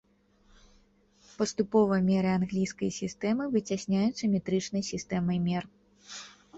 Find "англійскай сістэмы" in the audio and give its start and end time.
2.39-3.43